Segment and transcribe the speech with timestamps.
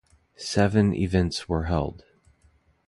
[0.39, 2.03] Seven events were held.